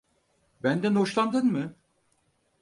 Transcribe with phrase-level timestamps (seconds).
[0.63, 1.75] Benden hoşlandın mı?